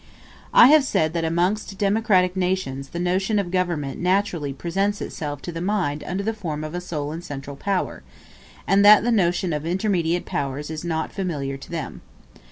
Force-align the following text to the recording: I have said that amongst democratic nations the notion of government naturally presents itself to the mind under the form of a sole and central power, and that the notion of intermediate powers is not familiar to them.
I 0.51 0.69
have 0.69 0.83
said 0.83 1.13
that 1.13 1.23
amongst 1.23 1.77
democratic 1.77 2.35
nations 2.35 2.89
the 2.89 2.97
notion 2.99 3.37
of 3.37 3.51
government 3.51 3.99
naturally 3.99 4.51
presents 4.51 4.99
itself 4.99 5.43
to 5.43 5.51
the 5.51 5.61
mind 5.61 6.03
under 6.07 6.23
the 6.23 6.33
form 6.33 6.63
of 6.63 6.73
a 6.73 6.81
sole 6.81 7.11
and 7.11 7.23
central 7.23 7.55
power, 7.55 8.01
and 8.65 8.83
that 8.83 9.03
the 9.03 9.11
notion 9.11 9.53
of 9.53 9.63
intermediate 9.63 10.25
powers 10.25 10.71
is 10.71 10.83
not 10.83 11.13
familiar 11.13 11.55
to 11.55 11.69
them. 11.69 12.01